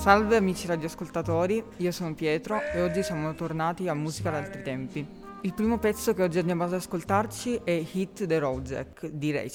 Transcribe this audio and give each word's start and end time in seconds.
Salve 0.00 0.36
amici 0.36 0.66
radioascoltatori, 0.66 1.64
io 1.78 1.92
sono 1.92 2.14
Pietro 2.14 2.60
e 2.60 2.82
oggi 2.82 3.02
siamo 3.02 3.34
tornati 3.34 3.88
a 3.88 3.94
Musica 3.94 4.30
d'altri 4.30 4.62
tempi. 4.62 5.06
Il 5.42 5.54
primo 5.54 5.78
pezzo 5.78 6.12
che 6.12 6.22
oggi 6.22 6.38
andiamo 6.38 6.64
ad 6.64 6.74
ascoltarci 6.74 7.62
è 7.64 7.82
Hit 7.90 8.26
the 8.26 8.38
Road 8.38 8.66
Jack 8.66 9.06
di 9.06 9.32
Ray 9.32 9.48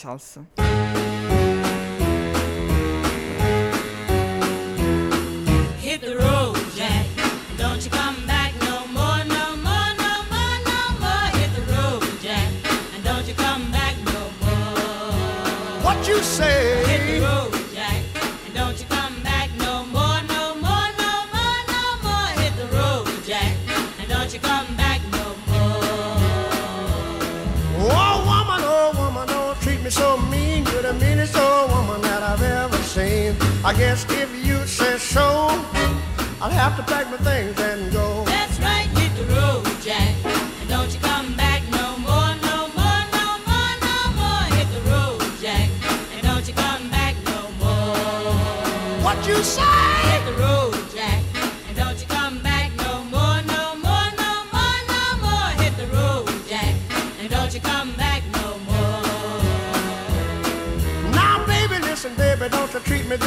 I 33.66 33.74
guess 33.74 34.06
if 34.12 34.46
you 34.46 34.68
say 34.68 35.00
so, 35.00 35.48
I'll 36.40 36.52
have 36.52 36.78
to 36.78 36.84
pack 36.84 37.10
my 37.10 37.18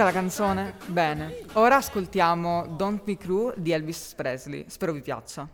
no 0.00 0.04
Piaciuta 0.04 0.04
la 0.04 0.12
canzone? 0.12 0.74
Bene. 0.86 1.36
Ora 1.54 1.76
ascoltiamo 1.76 2.66
Don't 2.76 3.02
Be 3.04 3.16
Crew 3.16 3.52
di 3.56 3.72
Elvis 3.72 4.14
Presley. 4.16 4.64
Spero 4.68 4.92
vi 4.92 5.00
piaccia. 5.00 5.48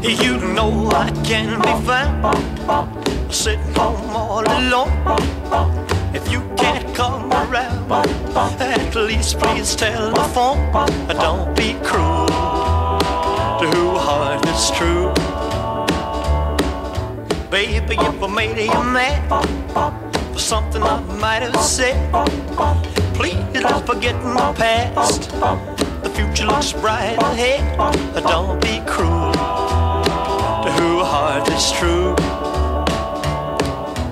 You 0.00 0.38
know 0.52 0.90
I 0.90 1.10
can 1.22 1.58
be 1.60 1.74
found 1.84 3.32
sitting 3.32 3.74
home 3.74 4.14
all 4.14 4.44
alone. 4.46 4.92
If 6.12 6.30
you 6.30 6.42
can't 6.56 6.94
come 6.94 7.32
around, 7.32 7.90
at 8.60 8.94
least 8.94 9.38
please 9.38 9.74
telephone. 9.74 10.70
Don't 11.08 11.54
be 11.54 11.74
cruel 11.82 12.26
to 12.26 13.66
who 13.70 13.96
heart 13.96 14.44
is 14.46 14.70
true. 14.72 15.21
Baby, 17.52 17.96
if 17.98 18.22
I 18.22 18.26
made 18.28 18.56
you 18.56 18.82
mad 18.82 19.20
for 20.32 20.38
something 20.38 20.82
I 20.82 20.98
might 21.20 21.42
have 21.42 21.54
said, 21.60 22.10
please 23.12 23.36
don't 23.52 23.86
forget 23.86 24.16
my 24.24 24.54
past. 24.54 25.30
The 26.02 26.10
future 26.14 26.46
looks 26.46 26.72
bright 26.72 27.18
ahead. 27.20 27.76
Don't 28.22 28.58
be 28.62 28.80
cruel 28.86 29.32
to 29.34 30.72
who 30.78 31.04
heart 31.04 31.46
is 31.50 31.70
true. 31.72 32.14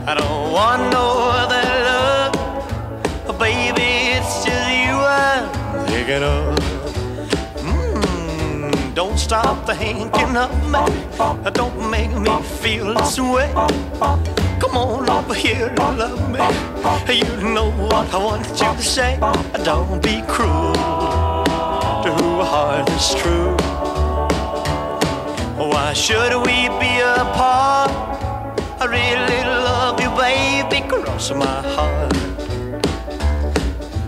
I 0.07 0.15
don't 0.19 0.53
want 0.53 0.93
no 0.93 1.31
other 1.41 1.65
love, 1.89 3.39
baby. 3.39 4.19
It's 4.19 4.45
just 4.45 4.69
you 4.69 4.97
I'm 5.01 5.87
thinking 5.87 6.23
of. 6.23 6.50
Don't 9.01 9.19
stop 9.19 9.67
thinking 9.67 10.37
of 10.37 10.53
me. 10.69 10.79
Don't 11.55 11.91
make 11.91 12.13
me 12.13 12.43
feel 12.61 12.93
this 12.93 13.19
way. 13.19 13.51
Come 14.61 14.77
on 14.77 15.09
over 15.09 15.33
here 15.33 15.69
and 15.69 15.99
love 15.99 16.29
me. 16.29 16.39
You 17.17 17.49
know 17.55 17.71
what 17.71 18.13
I 18.13 18.19
want 18.19 18.47
you 18.47 18.57
to 18.57 18.83
say. 18.83 19.19
Don't 19.65 20.03
be 20.03 20.21
cruel 20.29 20.75
to 22.03 22.11
who 22.19 22.43
heart 22.43 22.91
is 22.91 23.15
true. 23.15 23.57
Why 25.57 25.95
should 25.95 26.37
we 26.45 26.69
be 26.79 26.93
apart? 27.01 27.91
I 28.83 28.85
really 28.85 29.43
love 29.65 29.99
you, 29.99 30.11
baby, 30.11 30.87
cross 30.87 31.31
my 31.33 31.63
heart. 31.75 32.13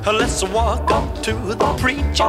Let's 0.04 0.44
walk 0.44 0.90
up 0.90 1.22
to 1.22 1.32
the 1.32 1.74
preacher 1.80 2.28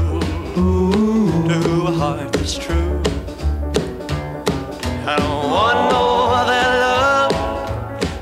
a 1.53 1.91
heart 1.91 2.31
that's 2.31 2.57
true. 2.57 3.01
I 5.05 5.15
don't 5.17 5.49
want 5.49 5.91
no 5.91 6.29
other 6.31 6.63
love. 6.79 7.33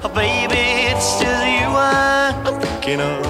Oh, 0.04 0.10
baby, 0.10 0.90
it's 0.90 1.20
just 1.20 1.46
you 1.46 1.68
I'm 1.68 2.60
thinking 2.60 3.02
of. 3.02 3.28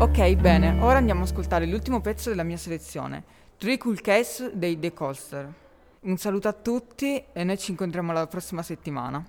Ok, 0.00 0.34
bene, 0.36 0.76
ora 0.80 0.98
andiamo 0.98 1.22
ad 1.22 1.28
ascoltare 1.28 1.66
l'ultimo 1.66 2.00
pezzo 2.00 2.30
della 2.30 2.42
mia 2.42 2.56
selezione, 2.56 3.22
Three 3.58 3.78
Cool 3.78 4.00
Case 4.00 4.50
dei 4.54 4.78
The 4.78 4.92
Colster. 4.92 5.52
Un 6.00 6.16
saluto 6.16 6.48
a 6.48 6.52
tutti 6.52 7.22
e 7.32 7.44
noi 7.44 7.58
ci 7.58 7.70
incontriamo 7.70 8.12
la 8.12 8.26
prossima 8.26 8.62
settimana. 8.62 9.24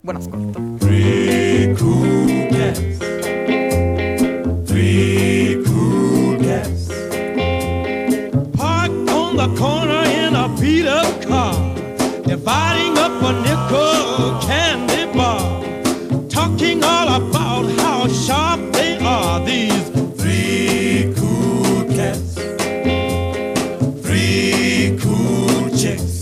Buon 0.00 0.16
ascolto. 0.16 0.60
Three 0.78 1.74
cool 1.74 2.46
cats. 2.48 2.96
Three 4.64 5.29
corner 9.60 10.04
in 10.22 10.34
a 10.34 10.48
beat 10.58 10.86
up 10.86 11.20
car, 11.20 11.52
dividing 12.24 12.96
up 12.96 13.12
a 13.22 13.32
nickel 13.44 14.40
candy 14.40 15.04
bar, 15.12 15.62
talking 16.30 16.82
all 16.82 17.08
about 17.20 17.66
how 17.78 18.08
sharp 18.08 18.58
they 18.72 18.96
are, 19.00 19.44
these 19.44 19.86
three 20.18 21.12
cool 21.14 21.84
cats, 21.94 22.36
three 24.00 24.96
cool 25.02 25.68
chicks, 25.76 26.20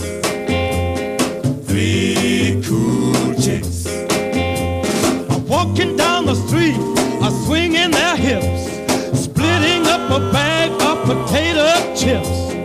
three 1.65 2.61
cool 2.67 3.33
chicks. 3.35 3.87
I'm 5.31 5.47
walking 5.47 5.95
down 5.95 6.25
the 6.25 6.35
street, 6.35 6.75
are 7.23 7.31
swinging 7.45 7.91
their 7.91 8.17
hips, 8.17 8.63
splitting 9.23 9.87
up 9.87 10.11
a 10.11 10.19
bag 10.33 10.71
of 10.81 10.97
potato 11.05 11.95
chips. 11.95 12.58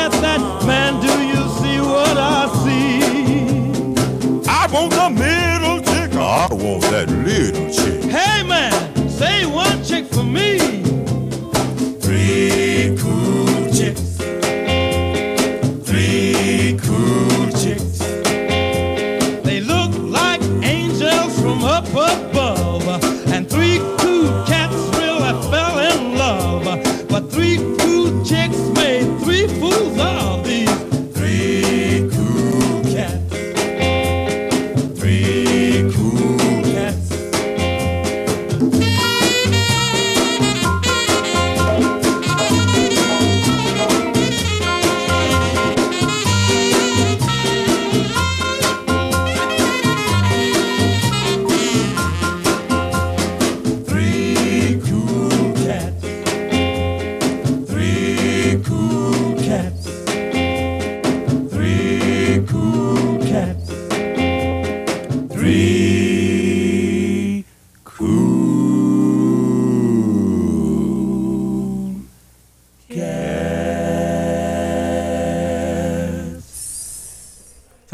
At 0.00 0.12
that. 0.22 0.40
Man, 0.66 0.98
do 1.00 1.12
you 1.32 1.42
see 1.60 1.78
what 1.78 2.16
I 2.16 2.48
see? 2.64 3.00
I 4.48 4.66
want 4.72 4.92
the 4.92 5.10
middle 5.10 5.78
chick. 5.90 6.12
I 6.14 6.48
want 6.50 6.82
that 6.84 7.08
little 7.10 7.68
chick. 7.70 7.99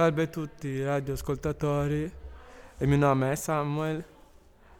Salve 0.07 0.23
a 0.23 0.27
tutti 0.29 0.85
radioascoltatori, 0.85 2.13
il 2.79 2.87
mio 2.87 2.97
nome 2.97 3.33
è 3.33 3.35
Samuel 3.35 4.05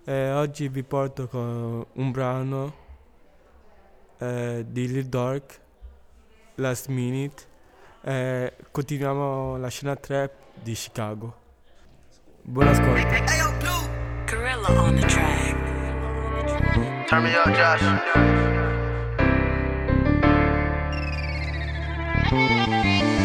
e 0.05 0.31
oggi 0.31 0.69
vi 0.69 0.85
porto 0.85 1.27
con 1.27 1.85
un 1.95 2.11
brano 2.13 2.75
eh, 4.19 4.65
di 4.69 4.87
Lil 4.87 5.07
Dork, 5.07 5.61
Last 6.55 6.87
Minute, 6.87 7.43
e 8.03 8.53
continuiamo 8.71 9.57
la 9.57 9.67
scena 9.67 9.97
trap 9.97 10.31
di 10.63 10.75
Chicago. 10.75 11.35
Buon 12.43 12.69
ascolto. 12.69 13.09
Turn 17.09 17.23
me 17.25 17.35
up, 17.35 17.51
Josh. 17.51 17.83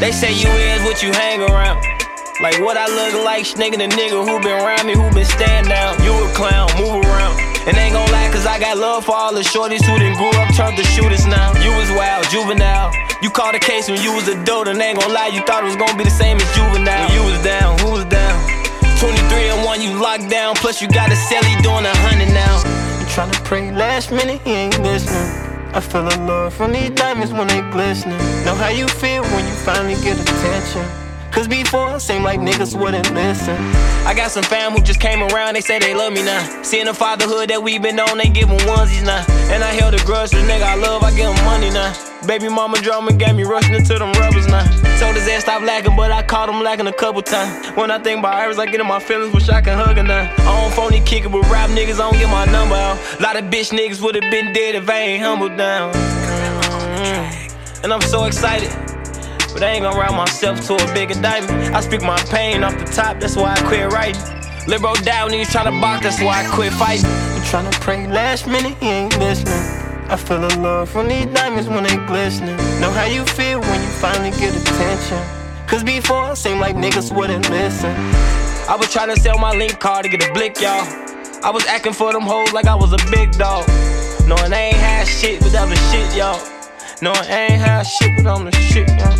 They 0.01 0.11
say 0.11 0.33
you 0.33 0.49
is 0.49 0.81
what 0.81 1.03
you 1.03 1.13
hang 1.13 1.45
around. 1.45 1.77
Like 2.41 2.57
what 2.57 2.73
I 2.75 2.89
look 2.89 3.23
like, 3.23 3.45
nigga, 3.53 3.77
the 3.77 3.85
nigga 3.85 4.17
who 4.17 4.41
been 4.41 4.57
around 4.57 4.89
me, 4.89 4.97
who 4.97 5.05
been 5.13 5.29
stand 5.29 5.69
down. 5.69 5.93
You 6.01 6.09
a 6.09 6.27
clown, 6.33 6.73
move 6.73 7.05
around. 7.05 7.37
And 7.69 7.77
ain't 7.77 7.93
gon' 7.93 8.09
lie, 8.09 8.27
cause 8.33 8.47
I 8.47 8.57
got 8.57 8.81
love 8.81 9.05
for 9.05 9.13
all 9.13 9.31
the 9.31 9.45
shorties 9.45 9.85
who 9.85 9.93
done 10.01 10.17
grew 10.17 10.33
up, 10.41 10.49
turned 10.57 10.75
to 10.77 10.83
shooters 10.89 11.27
now. 11.27 11.53
You 11.61 11.69
was 11.77 11.93
wild, 11.93 12.25
juvenile. 12.33 12.89
You 13.21 13.29
caught 13.29 13.53
a 13.53 13.59
case 13.59 13.93
when 13.93 14.01
you 14.01 14.11
was 14.11 14.27
a 14.27 14.43
dope, 14.43 14.65
and 14.65 14.81
ain't 14.81 14.97
gon' 14.97 15.13
lie, 15.13 15.27
you 15.27 15.45
thought 15.45 15.61
it 15.61 15.69
was 15.69 15.77
gonna 15.77 15.95
be 15.95 16.03
the 16.03 16.09
same 16.09 16.37
as 16.41 16.49
juvenile. 16.57 17.05
When 17.05 17.13
you 17.13 17.21
was 17.21 17.37
down, 17.45 17.77
who 17.85 17.91
was 17.91 18.05
down? 18.05 18.41
23 18.97 19.53
and 19.53 19.63
1, 19.63 19.81
you 19.85 20.01
locked 20.01 20.27
down, 20.33 20.55
plus 20.55 20.81
you 20.81 20.89
got 20.89 21.13
a 21.13 21.17
celly 21.29 21.53
doing 21.61 21.85
a 21.85 21.95
hundred 22.01 22.33
now. 22.33 22.57
You 22.97 23.05
tryna 23.05 23.37
pray 23.45 23.69
last 23.69 24.09
minute, 24.09 24.41
he 24.41 24.65
ain't 24.65 24.81
listening. 24.81 25.40
I 25.73 25.79
feel 25.79 26.05
a 26.05 26.15
love 26.27 26.53
from 26.53 26.73
these 26.73 26.89
diamonds 26.89 27.31
when 27.31 27.47
they 27.47 27.61
glistening. 27.71 28.17
Know 28.43 28.55
how 28.55 28.67
you 28.69 28.87
feel 28.87 29.23
when 29.23 29.45
you 29.47 29.53
finally 29.53 29.95
get 30.03 30.19
attention. 30.19 30.85
Cause 31.31 31.47
before, 31.47 31.95
it 31.95 32.01
seemed 32.01 32.25
like 32.25 32.41
niggas 32.41 32.77
wouldn't 32.77 33.09
listen. 33.13 33.55
I 34.05 34.13
got 34.13 34.31
some 34.31 34.43
fam 34.43 34.73
who 34.73 34.81
just 34.81 34.99
came 34.99 35.23
around, 35.23 35.53
they 35.53 35.61
say 35.61 35.79
they 35.79 35.95
love 35.95 36.11
me 36.11 36.23
now. 36.23 36.61
Seeing 36.61 36.87
the 36.87 36.93
fatherhood 36.93 37.49
that 37.51 37.63
we 37.63 37.79
been 37.79 38.01
on, 38.01 38.17
they 38.17 38.27
giving 38.27 38.57
onesies 38.59 39.05
now. 39.05 39.23
And 39.53 39.63
I 39.63 39.71
held 39.71 39.93
a 39.93 40.03
grudge 40.03 40.31
the 40.31 40.39
nigga 40.39 40.63
I 40.63 40.75
love, 40.75 41.03
I 41.03 41.11
give 41.11 41.33
him 41.33 41.45
money 41.45 41.69
now. 41.69 42.10
Baby 42.27 42.49
mama 42.49 42.79
drama 42.81 43.11
got 43.13 43.35
me 43.35 43.43
rushing 43.43 43.73
into 43.73 43.97
them 43.97 44.11
rubbers 44.13 44.45
now. 44.47 44.63
Told 44.99 45.15
his 45.15 45.27
ass 45.27 45.41
stop 45.41 45.63
lacking, 45.63 45.95
but 45.95 46.11
I 46.11 46.21
caught 46.21 46.49
him 46.49 46.61
lacking 46.61 46.85
a 46.85 46.93
couple 46.93 47.23
times. 47.23 47.67
When 47.75 47.89
I 47.89 47.97
think 47.97 48.19
about 48.19 48.35
Iris, 48.35 48.59
I 48.59 48.67
get 48.67 48.79
in 48.79 48.87
my 48.87 48.99
feelings, 48.99 49.33
wish 49.33 49.49
I 49.49 49.59
could 49.59 49.73
hug 49.73 49.97
her 49.97 50.03
now. 50.03 50.31
I 50.37 50.61
don't 50.61 50.71
phony 50.73 51.01
kick 51.01 51.23
it 51.23 51.31
with 51.31 51.49
rap 51.49 51.71
niggas, 51.71 51.95
I 51.95 52.11
don't 52.11 52.13
get 52.13 52.29
my 52.29 52.45
number 52.45 52.75
out. 52.75 52.99
Lot 53.19 53.37
of 53.37 53.45
bitch 53.45 53.71
niggas 53.71 54.01
would've 54.01 54.29
been 54.29 54.53
dead 54.53 54.75
if 54.75 54.87
I 54.87 54.99
ain't 54.99 55.23
humbled 55.23 55.57
down. 55.57 55.95
And 57.83 57.91
I'm 57.91 58.01
so 58.01 58.25
excited. 58.25 58.69
But 59.51 59.63
I 59.63 59.71
ain't 59.71 59.81
gonna 59.81 59.97
write 59.97 60.15
myself 60.15 60.61
to 60.67 60.75
a 60.75 60.93
bigger 60.93 61.19
diamond. 61.19 61.75
I 61.75 61.81
speak 61.81 62.03
my 62.03 62.19
pain 62.29 62.63
off 62.63 62.77
the 62.77 62.85
top, 62.85 63.19
that's 63.19 63.35
why 63.35 63.53
I 63.53 63.61
quit 63.63 63.91
writing. 63.91 64.21
Liberal 64.67 64.93
down, 64.93 65.31
niggas 65.31 65.47
tryna 65.47 65.81
box, 65.81 66.03
that's 66.03 66.21
why 66.21 66.45
I 66.45 66.49
quit 66.53 66.71
fighting. 66.73 67.09
You 67.09 67.41
tryna 67.49 67.71
pray 67.81 68.07
last 68.07 68.45
minute, 68.45 68.77
he 68.79 68.87
ain't 68.87 69.17
listening. 69.17 69.80
I 70.11 70.17
feel 70.17 70.43
a 70.43 70.51
love 70.59 70.89
from 70.89 71.07
these 71.07 71.25
diamonds 71.27 71.69
when 71.69 71.83
they 71.83 71.95
glistening. 72.05 72.57
Know 72.81 72.91
how 72.91 73.05
you 73.05 73.23
feel 73.23 73.61
when 73.61 73.81
you 73.81 73.87
finally 74.03 74.31
get 74.31 74.53
attention. 74.53 75.17
Cause 75.67 75.85
before, 75.85 76.33
it 76.33 76.35
seemed 76.35 76.59
like 76.59 76.75
niggas 76.75 77.15
wouldn't 77.15 77.49
listen. 77.49 77.95
I 78.67 78.75
was 78.77 78.87
tryna 78.87 79.17
sell 79.17 79.37
my 79.37 79.55
link 79.55 79.79
card 79.79 80.03
to 80.03 80.09
get 80.09 80.27
a 80.29 80.33
blick, 80.33 80.59
y'all. 80.59 80.83
I 81.43 81.49
was 81.49 81.65
acting 81.65 81.93
for 81.93 82.11
them 82.11 82.23
hoes 82.23 82.51
like 82.51 82.65
I 82.65 82.75
was 82.75 82.91
a 82.91 82.99
big 83.09 83.31
dog. 83.39 83.65
Knowing 84.27 84.51
I 84.51 84.71
ain't 84.71 84.75
had 84.75 85.07
shit 85.07 85.41
without 85.41 85.69
the 85.69 85.77
shit, 85.89 86.13
y'all. 86.17 86.37
Knowing 87.01 87.17
I 87.17 87.47
ain't 87.49 87.61
had 87.61 87.83
shit 87.83 88.11
but 88.17 88.27
I'm 88.27 88.43
the 88.43 88.51
shit, 88.51 88.89
y'all. 88.89 89.17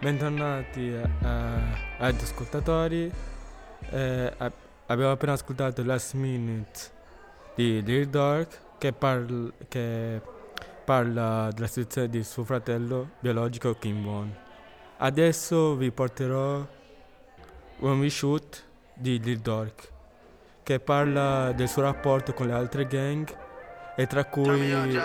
Bentornati 0.00 0.94
radioascoltatori. 1.98 3.10
Eh, 3.90 4.32
ab- 4.38 4.52
abbiamo 4.86 5.10
appena 5.10 5.32
ascoltato 5.32 5.82
Last 5.84 6.14
Minute 6.14 7.00
di 7.54 7.82
Lil 7.82 8.08
Dark 8.08 8.60
che, 8.78 8.92
parl- 8.92 9.52
che 9.68 10.20
parla 10.84 11.50
della 11.52 11.66
situazione 11.66 12.08
di 12.08 12.22
suo 12.24 12.44
fratello 12.44 13.10
biologico 13.20 13.74
Kim 13.78 14.04
Won. 14.04 14.34
Adesso 14.98 15.76
vi 15.76 15.90
porterò 15.90 16.66
When 17.78 17.98
We 17.98 18.10
Shoot 18.10 18.64
di 18.94 19.20
Lil 19.20 19.38
Dark 19.38 19.90
che 20.62 20.78
parla 20.78 21.52
del 21.52 21.68
suo 21.68 21.82
rapporto 21.82 22.32
con 22.32 22.46
le 22.46 22.52
altre 22.52 22.86
gang 22.86 23.26
e 23.96 24.06
tra 24.06 24.24
cui 24.24 24.98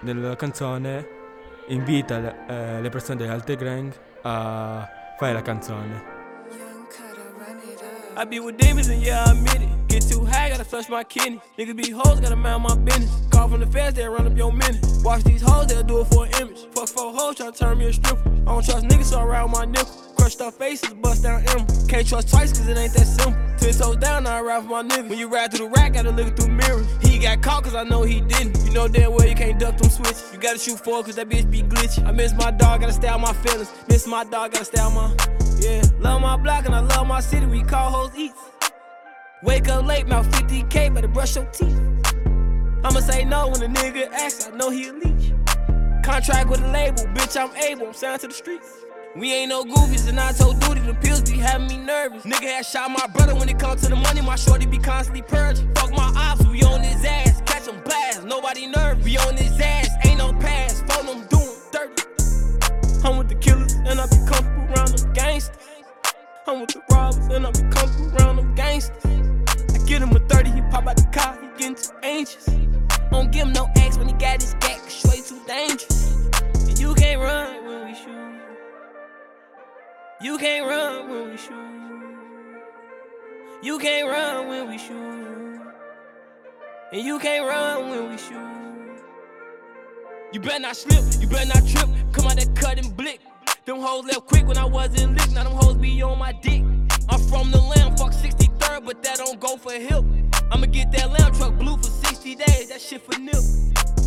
nella 0.00 0.36
canzone 0.36 1.20
invita 1.68 2.18
le, 2.18 2.36
eh, 2.48 2.80
le 2.80 2.88
persone 2.90 3.16
delle 3.16 3.32
altre 3.32 3.56
gang 3.56 3.92
a 4.22 4.88
fare 5.16 5.32
la 5.32 5.42
canzone. 5.42 6.11
I 8.14 8.24
be 8.24 8.40
with 8.40 8.58
demons 8.58 8.88
and 8.88 9.02
yeah, 9.02 9.24
I 9.26 9.32
admit 9.32 9.62
it. 9.62 9.88
Get 9.88 10.02
too 10.02 10.24
high, 10.24 10.50
gotta 10.50 10.64
flush 10.64 10.88
my 10.88 11.02
kidney. 11.02 11.40
Niggas 11.58 11.76
be 11.76 11.90
hoes, 11.90 12.20
gotta 12.20 12.36
mind 12.36 12.62
my 12.62 12.76
business. 12.76 13.10
Call 13.30 13.48
from 13.48 13.60
the 13.60 13.66
feds, 13.66 13.96
they'll 13.96 14.12
run 14.12 14.26
up 14.26 14.36
your 14.36 14.52
minute. 14.52 14.84
Watch 15.02 15.24
these 15.24 15.40
hoes, 15.40 15.66
they'll 15.68 15.82
do 15.82 16.00
it 16.00 16.04
for 16.06 16.26
an 16.26 16.32
image. 16.40 16.66
Fuck 16.72 16.88
four 16.88 17.12
hoes, 17.14 17.36
tryna 17.36 17.56
turn 17.56 17.78
me 17.78 17.86
a 17.86 17.92
stripper. 17.92 18.28
I 18.28 18.44
don't 18.44 18.64
trust 18.64 18.86
niggas, 18.86 19.04
so 19.04 19.20
I 19.20 19.24
ride 19.24 19.42
with 19.44 19.52
my 19.52 19.64
nickel. 19.64 19.92
Crushed 20.16 20.40
up 20.42 20.54
faces, 20.54 20.92
bust 20.94 21.22
down 21.22 21.42
M. 21.48 21.66
Can't 21.88 22.06
trust 22.06 22.28
twice, 22.28 22.52
cause 22.52 22.68
it 22.68 22.76
ain't 22.76 22.92
that 22.92 23.06
simple. 23.06 23.40
Ten 23.58 23.72
toes 23.72 23.96
down, 23.96 24.26
I 24.26 24.40
ride 24.40 24.62
for 24.62 24.68
my 24.68 24.82
niggas. 24.82 25.08
When 25.08 25.18
you 25.18 25.28
ride 25.28 25.50
through 25.52 25.68
the 25.68 25.72
rack, 25.72 25.94
gotta 25.94 26.10
look 26.10 26.36
through 26.36 26.52
mirrors. 26.52 26.86
He 27.02 27.18
got 27.18 27.42
caught, 27.42 27.64
cause 27.64 27.74
I 27.74 27.84
know 27.84 28.02
he 28.02 28.20
didn't. 28.20 28.58
You 28.66 28.72
know 28.72 28.88
damn 28.88 29.12
well 29.12 29.26
you 29.26 29.34
can't 29.34 29.58
duck 29.58 29.78
them 29.78 29.90
switches. 29.90 30.30
You 30.32 30.38
gotta 30.38 30.58
shoot 30.58 30.78
forward, 30.78 31.06
cause 31.06 31.16
that 31.16 31.30
bitch 31.30 31.50
be 31.50 31.62
glitchy. 31.62 32.06
I 32.06 32.12
miss 32.12 32.34
my 32.34 32.50
dog, 32.50 32.80
gotta 32.82 32.92
stay 32.92 33.08
out 33.08 33.20
my 33.20 33.32
feelings. 33.32 33.72
Miss 33.88 34.06
my 34.06 34.24
dog, 34.24 34.52
gotta 34.52 34.66
stay 34.66 34.80
out 34.80 34.92
my. 34.92 35.41
Yeah, 35.62 35.80
love 36.00 36.20
my 36.20 36.36
block 36.36 36.66
and 36.66 36.74
I 36.74 36.80
love 36.80 37.06
my 37.06 37.20
city. 37.20 37.46
We 37.46 37.62
call 37.62 37.88
hoes 37.88 38.10
eats. 38.16 38.34
Wake 39.44 39.68
up 39.68 39.86
late, 39.86 40.08
mouth 40.08 40.28
50k, 40.32 40.92
better 40.92 41.06
brush 41.06 41.36
your 41.36 41.44
teeth. 41.46 41.78
I'ma 42.84 42.98
say 42.98 43.24
no 43.24 43.46
when 43.48 43.62
a 43.62 43.68
nigga 43.68 44.10
asks, 44.12 44.48
I 44.48 44.56
know 44.56 44.70
he 44.70 44.88
a 44.88 44.92
leech. 44.92 45.32
Contract 46.04 46.48
with 46.50 46.60
a 46.62 46.68
label, 46.68 47.04
bitch, 47.14 47.36
I'm 47.40 47.54
able, 47.56 47.86
I'm 47.86 47.92
signed 47.92 48.20
to 48.22 48.26
the 48.26 48.34
streets. 48.34 48.84
We 49.14 49.32
ain't 49.32 49.50
no 49.50 49.62
goofies, 49.62 50.08
and 50.08 50.18
I 50.18 50.32
told 50.32 50.58
Duty 50.60 50.80
the 50.80 50.94
pills 50.94 51.22
be 51.22 51.38
having 51.38 51.68
me 51.68 51.76
nervous. 51.76 52.24
Nigga 52.24 52.56
had 52.56 52.66
shot 52.66 52.90
my 52.90 53.06
brother 53.08 53.34
when 53.36 53.48
it 53.48 53.58
comes 53.58 53.82
to 53.82 53.88
the 53.88 53.96
money, 53.96 54.20
my 54.20 54.36
shorty 54.36 54.66
be 54.66 54.78
constantly 54.78 55.22
purging. 55.22 55.72
Fuck 55.74 55.92
my 55.92 56.12
ops, 56.16 56.44
we 56.46 56.62
on 56.62 56.80
his 56.82 57.04
ass, 57.04 57.40
catch 57.46 57.66
him 57.66 57.80
blast, 57.84 58.24
nobody 58.24 58.66
nervous. 58.66 59.04
We 59.04 59.16
on 59.18 59.36
his 59.36 59.60
ass, 59.60 59.81
I'm 66.52 66.60
with 66.60 66.72
the 66.72 66.82
robbers, 66.90 67.26
and 67.28 67.46
I 67.46 67.50
be 67.50 67.62
comfortable 67.74 68.14
around 68.18 68.36
them 68.36 68.54
gangsters. 68.54 69.02
I 69.06 69.86
get 69.86 70.02
him 70.02 70.14
a 70.14 70.18
30, 70.18 70.50
he 70.50 70.60
pop 70.70 70.86
out 70.86 70.96
the 70.96 71.08
car, 71.10 71.38
he 71.40 71.48
getting 71.56 71.76
too 71.76 71.92
anxious. 72.02 72.44
Don't 73.10 73.32
give 73.32 73.46
him 73.46 73.54
no 73.54 73.70
X 73.74 73.96
when 73.96 74.06
he 74.08 74.12
got 74.12 74.42
his 74.42 74.52
gat, 74.60 74.78
straight 74.86 75.24
too 75.24 75.40
dangerous. 75.46 76.28
And 76.68 76.78
you 76.78 76.94
can't 76.94 77.22
run 77.22 77.64
when 77.64 77.86
we 77.86 77.94
shoot. 77.94 78.42
You 80.20 80.36
can't 80.36 80.66
run 80.66 81.08
when 81.08 81.30
we 81.30 81.36
shoot. 81.38 81.56
You 83.62 83.78
can't 83.78 84.08
run 84.10 84.48
when 84.48 84.68
we 84.68 84.76
shoot. 84.76 85.58
And 86.92 87.00
you 87.00 87.18
can't 87.18 87.46
run 87.46 87.88
when 87.88 88.10
we 88.10 88.18
shoot. 88.18 89.02
You 90.34 90.40
better 90.40 90.60
not 90.60 90.76
slip, 90.76 91.02
you 91.18 91.28
better 91.28 91.46
not 91.46 91.66
trip. 91.66 91.88
Come 92.12 92.26
out 92.26 92.36
that 92.36 92.54
cut 92.54 92.78
and 92.78 92.94
blick. 92.94 93.20
Them 93.64 93.78
hoes 93.78 94.04
left 94.06 94.26
quick 94.26 94.48
when 94.48 94.58
I 94.58 94.64
wasn't 94.64 95.16
lick. 95.16 95.30
Now 95.30 95.44
them 95.44 95.52
hoes 95.52 95.76
be 95.76 96.02
on 96.02 96.18
my 96.18 96.32
dick. 96.32 96.64
I'm 97.08 97.20
from 97.28 97.52
the 97.52 97.60
lamb, 97.60 97.96
fuck 97.96 98.10
63rd, 98.10 98.84
but 98.84 99.04
that 99.04 99.18
don't 99.18 99.38
go 99.38 99.56
for 99.56 99.70
hip. 99.70 100.04
I'ma 100.50 100.66
get 100.66 100.90
that 100.92 101.12
lamb 101.12 101.32
truck 101.32 101.56
blue 101.56 101.76
for 101.76 101.84
60 101.84 102.34
days, 102.34 102.70
that 102.70 102.80
shit 102.80 103.02
for 103.02 103.16
nip. 103.20 103.36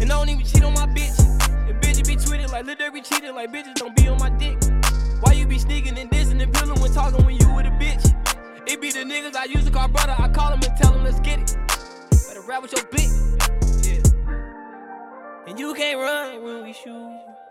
And 0.01 0.11
I 0.11 0.17
don't 0.17 0.27
even 0.27 0.45
cheat 0.45 0.61
on 0.61 0.73
my 0.73 0.85
bitch. 0.87 1.15
The 1.67 1.73
bitch 1.79 2.05
be 2.05 2.17
tweeting 2.17 2.51
like 2.51 2.65
Durk 2.65 2.93
be 2.93 3.01
cheated, 3.01 3.33
like 3.33 3.53
bitches 3.53 3.75
don't 3.75 3.95
be 3.95 4.09
on 4.09 4.17
my 4.19 4.29
dick. 4.31 4.57
Why 5.21 5.31
you 5.31 5.47
be 5.47 5.57
sneaking 5.57 5.97
and 5.97 6.09
dissing 6.11 6.41
and 6.41 6.53
pilling 6.53 6.81
when 6.81 6.91
talking 6.93 7.25
when 7.25 7.35
you 7.39 7.53
with 7.55 7.65
a 7.65 7.71
bitch? 7.79 8.11
It 8.67 8.81
be 8.81 8.91
the 8.91 9.05
niggas 9.05 9.37
I 9.37 9.45
used 9.45 9.67
to 9.67 9.71
call 9.71 9.87
brother, 9.87 10.15
I 10.17 10.27
call 10.27 10.49
them 10.49 10.59
and 10.67 10.77
tell 10.81 10.91
them 10.91 11.05
let's 11.05 11.21
get 11.21 11.39
it. 11.39 11.55
Better 12.27 12.41
rap 12.41 12.61
with 12.61 12.73
your 12.73 12.83
bitch. 12.91 13.87
Yeah. 13.87 15.47
And 15.47 15.57
you 15.57 15.73
can't 15.75 15.97
run 15.97 16.43
when 16.43 16.63
we 16.63 16.73
shoot. 16.73 17.44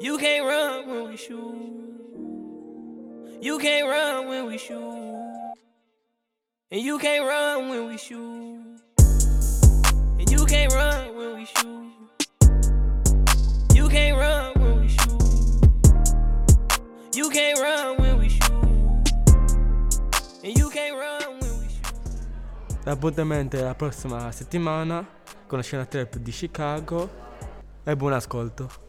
Can't 0.00 0.46
run 0.46 0.88
when 0.88 1.08
we 1.10 1.16
shoot. 1.16 1.86
You 3.40 3.58
can't 3.58 3.88
run 3.88 4.28
when 4.28 4.46
we 4.46 4.58
shoot. 4.58 5.54
And 6.70 6.80
you 6.80 6.98
can't 6.98 7.24
run 7.24 7.68
when 7.68 7.86
we 7.88 7.96
shoot. 7.96 8.80
And 10.18 10.30
you 10.30 10.44
can't 10.44 10.72
run 10.72 11.14
when 11.16 11.36
we 11.36 11.46
shoot. 11.46 11.92
You 13.74 13.88
can't 13.88 14.16
run 14.18 14.52
when 14.60 14.80
we 14.80 14.88
shoot. 14.88 15.22
You 17.14 17.30
can't 17.30 17.58
run 17.58 17.96
when 17.98 18.18
we 18.18 18.28
shoot. 18.28 19.12
And 20.42 20.58
you 20.58 20.68
can't 20.70 20.96
run 20.96 21.38
when 21.40 21.58
we 21.58 21.68
shoot. 21.68 22.84
L'appuntamento 22.84 23.56
è 23.56 23.62
la 23.62 23.74
prossima 23.74 24.30
settimana 24.30 25.06
con 25.46 25.58
la 25.58 25.64
scena 25.64 25.86
trap 25.86 26.16
di 26.16 26.30
Chicago 26.32 27.08
e 27.84 27.96
buon 27.96 28.12
ascolto. 28.12 28.85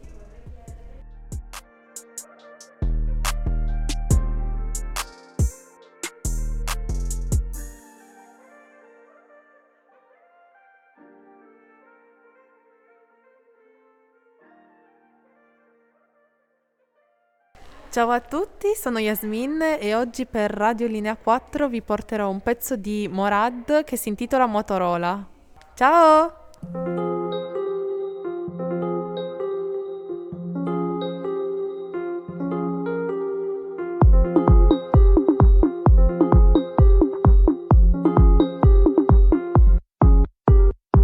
Ciao 17.90 18.10
a 18.10 18.20
tutti, 18.20 18.74
sono 18.74 18.98
Yasmin 18.98 19.78
e 19.80 19.94
oggi 19.94 20.26
per 20.26 20.50
Radio 20.50 20.86
Linea 20.86 21.16
4 21.16 21.68
vi 21.70 21.80
porterò 21.80 22.28
un 22.28 22.40
pezzo 22.40 22.76
di 22.76 23.08
Morad 23.10 23.82
che 23.82 23.96
si 23.96 24.10
intitola 24.10 24.44
Motorola. 24.44 25.26
Ciao! 25.74 26.32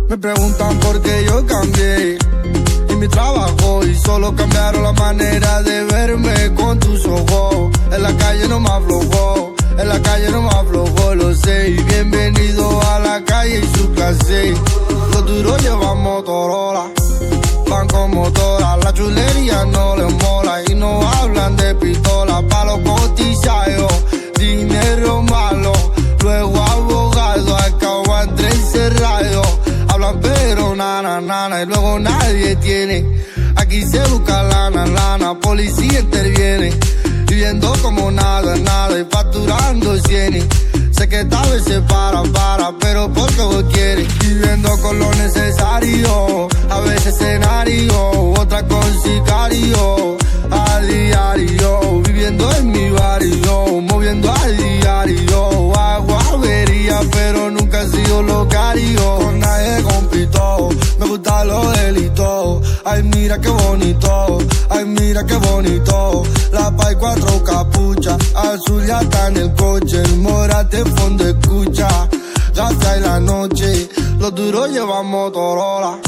Me 0.07 0.19
preguntan 0.19 0.79
por 0.81 1.01
qué 1.01 1.25
yo 1.25 1.45
cambié 1.47 2.19
mi 3.05 3.11
trabajo 3.11 3.85
y 3.85 3.95
solo 3.97 4.35
cambiaron 4.35 4.83
la 4.83 4.93
manera 4.93 5.63
de 5.63 5.85
verme 5.85 6.55
con 6.55 6.79
tus 6.79 7.05
ojos. 7.05 7.71
En 7.93 8.03
la 8.03 8.17
calle 8.17 8.49
no 8.49 8.61
me 8.61 8.71
aflojó, 8.71 9.55
en 9.79 9.89
la 9.89 10.01
calle 10.01 10.31
no 10.31 10.41
me 10.41 10.49
aflojó, 10.49 11.15
lo 11.15 11.35
sé. 11.35 11.71
Y 11.71 11.83
bienvenido 11.83 12.81
a 12.81 12.99
la 13.01 13.23
calle 13.25 13.61
y 13.61 13.79
su 13.79 13.93
clase. 13.93 14.55
Los 15.13 15.27
duros 15.27 15.63
llevan 15.63 15.99
Motorola, 16.03 16.91
van 17.69 17.87
con 17.89 18.11
motora. 18.15 18.79
La 18.79 18.93
chulería 18.95 19.67
no 19.67 19.97
les 19.97 20.13
mola 20.23 20.63
y 20.67 20.75
no 20.75 21.07
hablan 21.07 21.14
luego 31.67 31.99
nadie 31.99 32.57
tiene. 32.57 33.05
Aquí 33.57 33.83
se 33.83 34.01
busca 34.09 34.43
lana, 34.43 34.87
lana, 34.87 35.39
policía 35.39 36.01
interviene. 36.01 36.73
Viviendo 37.27 37.73
como 37.83 38.11
nada, 38.11 38.57
nada 38.57 38.99
y 38.99 39.05
facturando 39.11 39.97
cienes. 40.03 40.45
Sé 40.91 41.09
que 41.09 41.25
tal 41.25 41.51
vez 41.51 41.65
se 41.65 41.81
para, 41.83 42.23
para, 42.23 42.73
pero 42.79 43.13
porque 43.13 43.43
vos 43.43 43.65
quieres. 43.73 44.07
Viviendo 44.19 44.71
con 44.81 44.99
lo 44.99 45.11
necesario, 45.15 46.49
a 46.71 46.81
veces 46.81 47.07
escenario, 47.15 48.11
otra 48.39 48.63
con 48.67 49.03
sicario. 49.03 50.17
A 50.51 50.81
diario, 50.81 52.03
viviendo 52.03 52.51
en 52.57 52.71
mi 52.71 52.91
barrio, 52.91 53.81
moviendo 53.81 54.31
a 54.31 54.49
diario. 54.49 55.54
Sido 58.15 58.23
locario. 58.23 59.17
Con 59.17 59.41
nadie 59.41 59.83
compito, 59.83 60.69
me 61.01 61.07
gusta 61.09 61.45
lo 61.45 61.71
delito. 61.73 62.61
Ay, 62.85 63.03
mira 63.03 63.41
qué 63.41 63.49
bonito, 63.49 64.39
ay, 64.71 64.85
mira 64.85 65.25
qué 65.25 65.35
bonito. 65.35 66.23
La 66.53 66.71
pay 66.77 66.95
cuatro 66.95 67.43
capuchas, 67.43 68.17
azul 68.37 68.87
ya 68.87 69.01
está 69.01 69.29
en 69.29 69.37
el 69.39 69.55
coche. 69.55 70.01
El 70.01 70.19
morate 70.19 70.85
fondo 70.85 71.27
escucha, 71.27 71.89
gasta 72.55 72.97
en 72.97 73.03
la 73.03 73.19
noche. 73.19 73.89
Los 74.21 74.33
duros 74.33 74.71
llevan 74.71 75.07
Motorola. 75.07 75.99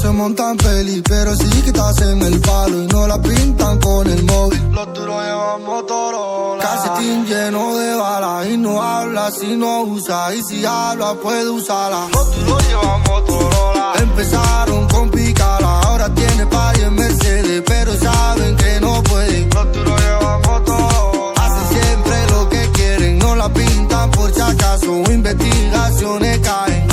Se 0.00 0.08
montan 0.08 0.56
peli, 0.56 1.02
pero 1.06 1.36
sí 1.36 1.50
que 1.60 1.68
estás 1.68 2.00
en 2.00 2.22
el 2.22 2.40
palo 2.40 2.84
y 2.84 2.86
no 2.86 3.06
la 3.06 3.20
pintan 3.20 3.78
con 3.80 4.06
el 4.06 4.24
móvil. 4.24 4.72
Los 4.72 4.94
duros 4.94 5.22
llevan 5.22 5.62
Motorola. 5.62 6.62
Calcetín 6.62 7.26
lleno 7.26 7.76
de 7.76 7.94
balas 7.96 8.46
y 8.46 8.56
no 8.56 8.82
habla 8.82 9.30
si 9.30 9.56
no 9.56 9.82
usa. 9.82 10.34
Y 10.34 10.42
si 10.42 10.64
habla, 10.64 11.12
puede 11.22 11.50
usarla. 11.50 12.08
Los 12.14 12.34
duros 12.34 12.62
llevan 12.66 13.02
Motorola. 13.02 13.92
Empezaron 13.98 14.88
con 14.88 15.10
picala, 15.10 15.80
ahora 15.80 16.14
tiene 16.14 16.46
party 16.46 16.80
en 16.80 16.94
Mercedes, 16.94 17.62
pero 17.66 17.94
saben 17.98 18.56
que 18.56 18.80
no 18.80 19.02
pueden. 19.02 19.50
Los 19.50 19.72
duros 19.74 20.00
llevan 20.00 20.40
Motorola. 20.40 21.42
Hacen 21.42 21.78
siempre 21.78 22.26
lo 22.30 22.48
que 22.48 22.70
quieren, 22.72 23.18
no 23.18 23.36
la 23.36 23.52
pintan 23.52 24.10
por 24.12 24.32
si 24.32 24.40
acaso. 24.40 25.02
Investigaciones 25.12 26.38
caen. 26.38 26.89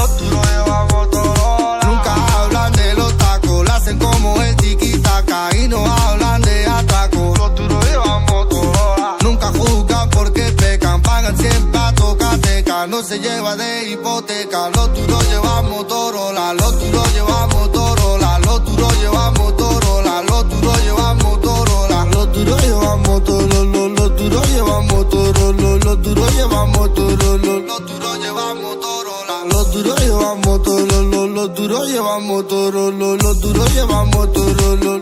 No 5.67 5.85
hablan 5.85 6.41
de 6.41 6.65
atraco. 6.65 7.33
Los 7.37 7.55
duros 7.55 7.85
llevan 7.85 8.25
Motorola. 8.25 9.17
Nunca 9.23 9.47
juzgan 9.47 10.09
porque 10.09 10.43
pecan, 10.53 11.01
pagan 11.01 11.37
siempre 11.37 11.79
a 11.79 11.93
tocateca. 11.93 12.87
No 12.87 13.03
se 13.03 13.19
lleva 13.19 13.55
de 13.55 13.89
hipoteca. 13.91 14.69
Los 14.69 14.93
duros 14.93 15.29
llevan 15.29 15.69
Motorola, 15.69 16.53
los 16.53 16.79
duros 16.79 17.13
llevan 17.13 17.49
Motorola, 17.49 18.39
los 18.39 18.65
duros 18.65 18.99
llevan 19.01 19.33
Motorola, 19.33 20.21
los 20.23 20.49
duros 20.49 20.83
llevan 20.83 21.17
Motorola, 21.17 22.05
los 22.11 22.33
duros 22.33 22.63
llevan 22.63 23.01
Motorola, 23.03 24.05
los 24.05 24.15
duros 24.23 24.49
llevan 24.51 24.87
Motorola, 24.87 25.77
los 25.85 26.01
duros 26.01 26.35
llevan 26.35 26.71
Motorola, 26.71 27.61
los 27.67 27.81
duros 27.87 28.19
llevan 28.19 28.61
Motorola, 28.61 29.43
los 29.49 29.71
duros 29.73 29.99
llevan 29.99 30.41
Motorola, 30.41 31.27
los 31.27 31.55
duros 31.55 31.87
llevan 31.89 32.27
Motorola, 32.27 33.17
los 33.17 33.39
duros 33.39 33.73
llevan 33.73 34.09
Motorola, 34.09 35.01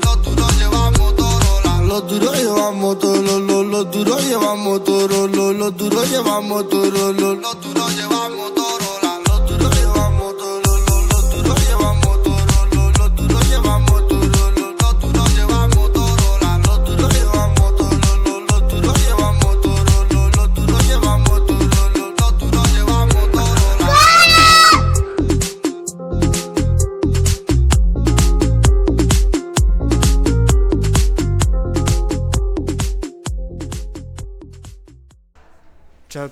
los 1.95 2.09
duros 2.09 2.35
llevamos 2.37 2.99
toro, 2.99 3.39
los, 3.39 3.65
los 3.67 3.89
duros 3.89 4.21
llevamos 4.25 4.83
toro, 4.83 5.27
los, 5.29 5.55
los 5.55 5.77
duros 5.77 6.09
llevamos 6.09 6.67
toro, 6.67 7.13
los, 7.13 7.37
los 7.37 7.61
duros 7.61 7.95
llevamos 7.95 8.53
toro. 8.53 8.74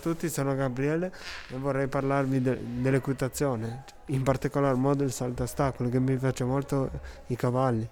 Tutti, 0.03 0.27
sono 0.27 0.53
Gabriele 0.53 1.13
e 1.47 1.55
vorrei 1.55 1.87
parlarvi 1.87 2.41
de- 2.41 2.59
dell'equitazione, 2.81 3.85
in 4.07 4.21
particolar 4.21 4.75
modo 4.75 5.05
il 5.05 5.13
salto 5.13 5.43
ostacoli 5.43 5.89
che 5.89 6.01
mi 6.01 6.17
piace 6.17 6.43
molto 6.43 6.91
i 7.27 7.37
cavalli. 7.37 7.87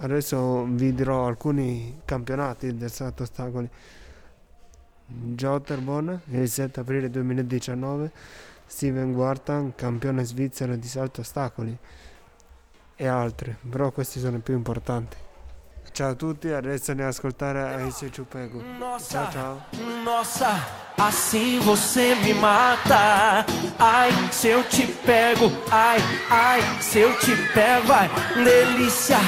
Adesso 0.00 0.64
vi 0.64 0.92
dirò 0.92 1.26
alcuni 1.26 2.02
campionati 2.04 2.76
del 2.76 2.92
salto 2.92 3.22
ostacoli. 3.22 3.68
Jotterbon 5.06 6.20
il 6.26 6.48
7 6.48 6.80
aprile 6.80 7.08
2019, 7.08 8.12
Steven 8.66 9.14
Guartan, 9.14 9.74
campione 9.74 10.24
svizzero 10.24 10.76
di 10.76 10.86
salto 10.86 11.22
ostacoli 11.22 11.74
e 12.94 13.06
altri, 13.06 13.56
però 13.70 13.90
questi 13.92 14.20
sono 14.20 14.36
i 14.36 14.40
più 14.40 14.54
importanti. 14.54 15.16
Ciao 15.92 16.10
a 16.10 16.14
tutti, 16.14 16.48
adesso 16.48 16.90
andiamo 16.92 17.10
ad 17.10 17.16
ascoltare 17.16 17.82
Ace 17.82 18.08
Chupego. 18.10 18.62
Ciao 19.08 19.30
ciao. 19.30 19.62
Nossa, 20.04 20.64
assim 20.96 21.58
você 21.58 22.14
me 22.22 22.34
mata. 22.34 23.44
Ai, 23.78 24.12
se 24.30 24.48
eu 24.48 24.62
te 24.64 24.86
pego, 24.86 25.50
ai, 25.70 26.00
ai, 26.30 26.62
se 26.80 27.00
eu 27.00 27.18
te 27.18 27.34
pego, 27.52 27.86
vai. 27.88 28.08
Delícia, 28.34 29.18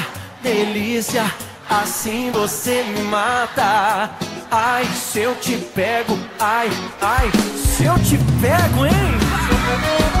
delícia, 0.41 1.23
assim 1.69 2.31
você 2.31 2.83
me 2.83 3.01
mata. 3.03 4.11
Ai, 4.49 4.85
se 4.85 5.19
eu 5.19 5.35
te 5.35 5.57
pego, 5.57 6.17
ai, 6.39 6.69
ai, 7.01 7.29
se 7.57 7.83
eu 7.83 7.95
te 7.95 8.17
pego, 8.41 8.85
hein? 8.85 10.20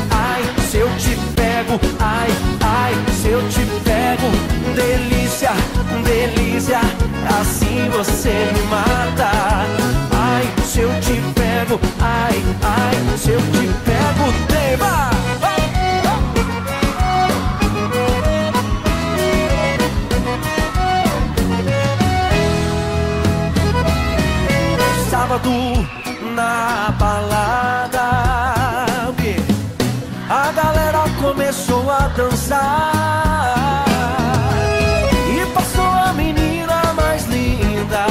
pego, 1.71 1.79
ai, 1.99 2.29
ai, 2.61 2.93
se 3.13 3.29
eu 3.29 3.47
te 3.49 3.65
pego 3.83 4.29
Delícia, 4.75 5.51
delícia, 6.03 6.79
assim 7.39 7.89
você 7.89 8.51
me 8.53 8.61
mata. 8.69 9.31
Ai, 10.11 10.49
se 10.65 10.79
eu 10.81 10.89
te 11.01 11.21
pego, 11.33 11.79
ai, 11.99 12.43
ai, 12.63 13.17
se 13.17 13.31
eu 13.31 13.39
te 13.39 13.67
pego 13.85 14.31
Tema! 14.47 15.11
Sábado 25.09 25.51
na 26.35 26.93
balada 26.97 27.20
dançar. 32.09 33.85
E 35.35 35.45
passou 35.53 35.85
a 35.85 36.13
menina 36.13 36.93
mais 36.95 37.25
linda. 37.25 38.05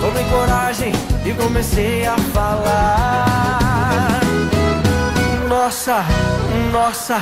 Tomei 0.00 0.24
coragem 0.24 0.92
e 1.24 1.32
comecei 1.32 2.06
a 2.06 2.16
falar. 2.32 4.20
Nossa, 5.48 6.04
nossa, 6.72 7.16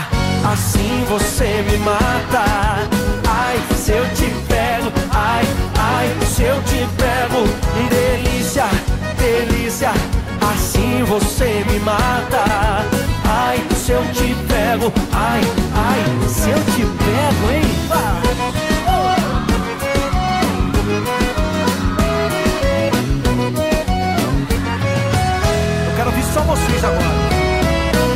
assim 0.53 1.05
você 1.09 1.65
me 1.71 1.79
mata. 1.79 2.45
Ai, 3.29 3.59
se 3.77 3.93
eu 3.93 4.05
te 4.15 4.27
pego, 4.49 4.93
ai, 5.13 5.45
ai, 5.79 6.27
se 6.27 6.43
eu 6.43 6.63
te 6.63 6.87
pego. 6.97 7.47
Delícia, 7.89 8.67
delícia, 9.19 9.93
assim 10.41 11.03
você 11.05 11.65
me 11.69 11.79
mata 11.81 13.04
Ai, 13.47 13.63
se 13.77 13.93
eu 13.93 14.03
te 14.13 14.35
pego, 14.49 14.91
ai, 15.13 15.43
ai, 15.75 16.29
se 16.29 16.49
eu 16.49 16.59
te 16.65 16.81
pego, 16.81 17.51
hein? 17.53 17.63
Eu 25.87 25.97
quero 25.97 26.09
ouvir 26.09 26.25
só 26.33 26.41
vocês 26.41 26.85
agora. 26.85 27.05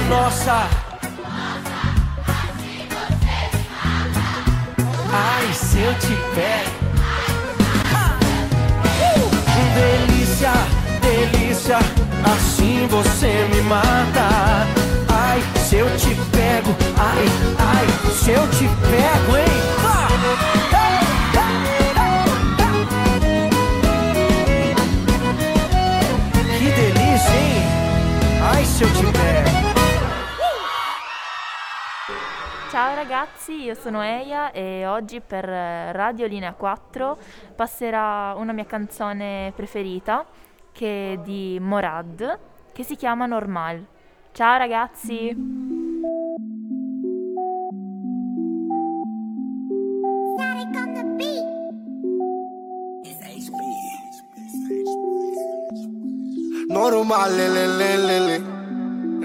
Nossa. 0.09 0.67
Ai, 5.13 5.53
se 5.53 5.79
eu 5.79 5.95
te 5.99 6.17
pego. 6.35 6.79
Delícia, 9.75 10.53
delícia, 11.03 11.79
assim 12.25 12.87
você 12.89 13.47
me 13.53 13.61
mata. 13.61 14.78
Ai, 15.39 15.59
se 15.61 15.77
eu 15.77 15.87
te 15.87 16.15
pego, 16.33 16.75
ai, 16.99 17.27
ai, 17.63 17.87
se 18.13 18.33
eu 18.33 18.43
te 18.51 18.67
pego, 18.91 19.37
hein? 19.37 19.47
Que 26.59 26.71
delícia, 26.73 27.31
hein? 27.31 27.63
Ai, 28.53 28.65
se 28.65 28.83
eu 28.83 28.89
te 28.91 29.13
pego. 29.13 29.59
Ciao 32.71 32.95
ragazzi, 32.97 33.63
io 33.63 33.75
sono 33.75 34.03
Eia 34.03 34.51
e 34.51 34.87
oggi 34.87 35.21
per 35.21 35.49
eh, 35.49 35.93
Radio 35.93 36.27
Linea 36.27 36.53
4 36.53 37.17
passerà 37.55 38.35
una 38.37 38.53
mia 38.53 38.67
canzone 38.67 39.53
preferita 39.55 40.27
che 40.73 41.13
è 41.13 41.19
di 41.19 41.59
Morad 41.61 42.39
che 42.73 42.83
si 42.83 42.97
chiama 42.97 43.27
Normal. 43.27 43.87
Ciao 44.39 44.57
ragazzi! 44.57 45.35
Normal, 56.69 57.35
le, 57.35 57.49
le, 57.49 57.97
le, 57.97 58.19
le. 58.21 58.39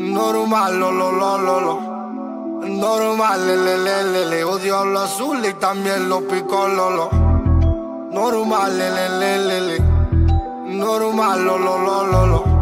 Normal, 0.02 0.80
lo, 0.80 0.90
lo, 0.90 1.12
lo, 1.12 1.38
lo, 1.38 1.60
lo. 1.60 1.80
Normal, 2.66 3.46
le, 3.46 3.56
le, 3.56 3.78
le, 3.78 4.04
le, 4.06 4.26
le. 4.26 4.44
Odio 4.44 4.84
lo 4.84 5.02
azul 5.02 5.46
y 5.46 5.54
también 5.60 6.10
lo 6.10 6.26
pico, 6.26 6.68
lo, 6.68 6.90
lo. 6.90 7.10
Normal, 8.12 8.76
le, 8.76 8.90
le, 8.90 9.10
le, 9.20 9.38
le, 9.46 9.62
le. 9.62 9.80
Normal, 10.76 11.46
lo, 11.46 11.60
lo, 11.60 11.78
lo, 11.78 12.04
lo, 12.08 12.26
lo. 12.26 12.53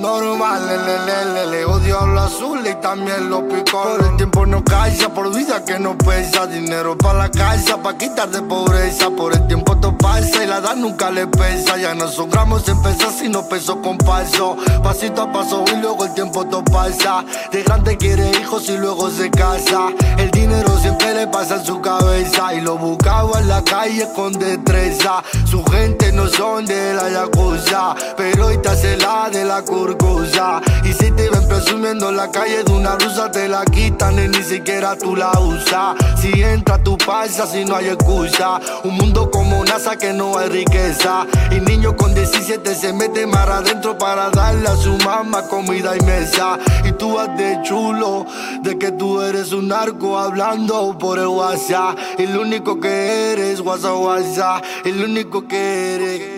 Normal, 0.00 0.62
le, 0.68 0.76
le, 0.76 1.34
le, 1.34 1.46
le. 1.50 1.64
Odio 1.64 2.06
lo 2.06 2.20
azul 2.20 2.60
y 2.64 2.74
también 2.76 3.28
lo 3.28 3.46
pico. 3.48 3.82
Por 3.82 4.06
el 4.06 4.16
tiempo 4.16 4.46
no 4.46 4.62
calla, 4.62 5.08
por 5.08 5.34
vida 5.34 5.64
que 5.64 5.78
no 5.78 5.98
pesa. 5.98 6.46
Dinero 6.46 6.96
para 6.96 7.18
la 7.18 7.30
casa, 7.30 7.82
pa' 7.82 7.96
quitar 7.98 8.30
de 8.30 8.40
pobreza. 8.42 9.10
Por 9.10 9.32
el 9.32 9.46
tiempo 9.48 9.76
todo 9.76 9.96
pasa 9.98 10.44
y 10.44 10.46
la 10.46 10.58
edad 10.58 10.76
nunca 10.76 11.10
le 11.10 11.26
pesa. 11.26 11.76
Ya 11.76 11.94
no 11.94 12.06
son 12.08 12.30
gramos 12.30 12.68
en 12.68 12.80
pesas, 12.82 13.14
sino 13.18 13.48
peso 13.48 13.82
con 13.82 13.98
paso. 13.98 14.56
Pasito 14.82 15.22
a 15.22 15.32
paso 15.32 15.64
y 15.72 15.76
luego 15.80 16.04
el 16.04 16.14
tiempo 16.14 16.44
todo 16.46 16.64
pasa. 16.64 17.24
De 17.50 17.62
grande 17.64 17.96
quiere 17.96 18.30
hijos 18.40 18.68
y 18.68 18.76
luego 18.78 19.10
se 19.10 19.30
casa. 19.30 19.88
El 20.16 20.30
dinero 20.30 20.78
siempre 20.78 21.12
le 21.14 21.26
pasa 21.26 21.56
en 21.56 21.64
su 21.64 21.80
cabeza. 21.80 22.54
Y 22.54 22.60
lo 22.60 22.78
buscaba 22.78 23.40
en 23.40 23.48
la 23.48 23.64
calle 23.64 24.06
con 24.14 24.32
destreza. 24.32 25.24
Su 25.44 25.64
gente 25.64 26.07
no 26.18 26.26
son 26.26 26.66
de 26.66 26.94
la 26.94 27.08
yakuza. 27.08 27.94
Pero 28.16 28.46
hoy 28.46 28.58
te 28.58 28.96
la 28.96 29.30
de 29.30 29.44
la 29.44 29.62
curcusa. 29.62 30.60
Si 31.08 31.14
te 31.14 31.30
ven 31.30 31.48
presumiendo 31.48 32.10
en 32.10 32.16
la 32.16 32.30
calle 32.30 32.62
de 32.64 32.72
una 32.72 32.96
rusa, 32.96 33.30
te 33.30 33.48
la 33.48 33.64
quitan 33.64 34.18
y 34.18 34.28
ni 34.28 34.42
siquiera 34.42 34.96
tú 34.96 35.16
la 35.16 35.30
usas. 35.40 35.96
Si 36.20 36.42
entra, 36.42 36.82
tú 36.82 36.98
pasas 36.98 37.50
si 37.50 37.64
no 37.64 37.76
hay 37.76 37.88
excusa. 37.88 38.60
Un 38.84 38.96
mundo 38.96 39.30
como 39.30 39.64
NASA 39.64 39.96
que 39.96 40.12
no 40.12 40.36
hay 40.36 40.48
riqueza. 40.48 41.26
Y 41.50 41.60
niño 41.60 41.96
con 41.96 42.14
17 42.14 42.74
se 42.74 42.92
mete 42.92 43.26
mar 43.26 43.50
adentro 43.50 43.96
para 43.96 44.28
darle 44.30 44.68
a 44.68 44.76
su 44.76 44.98
mamá 44.98 45.48
comida 45.48 45.96
y 45.96 46.04
mesa. 46.04 46.58
Y 46.84 46.92
tú 46.92 47.14
vas 47.14 47.34
de 47.38 47.58
chulo, 47.62 48.26
de 48.62 48.78
que 48.78 48.92
tú 48.92 49.22
eres 49.22 49.52
un 49.52 49.68
narco 49.68 50.18
hablando 50.18 50.96
por 50.98 51.18
el 51.18 51.28
WhatsApp. 51.28 51.98
Y 52.18 52.26
lo 52.26 52.42
único 52.42 52.80
que 52.80 53.32
eres, 53.32 53.60
WhatsApp, 53.60 53.96
WhatsApp. 53.96 54.64
Y 54.84 54.92
lo 54.92 55.06
único 55.06 55.48
que 55.48 55.94
eres. 55.94 56.37